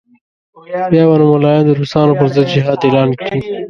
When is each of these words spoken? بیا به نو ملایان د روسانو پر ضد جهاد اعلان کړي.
بیا 0.91 1.03
به 1.09 1.15
نو 1.19 1.25
ملایان 1.33 1.63
د 1.65 1.69
روسانو 1.79 2.17
پر 2.19 2.27
ضد 2.35 2.45
جهاد 2.53 2.79
اعلان 2.85 3.09
کړي. 3.19 3.39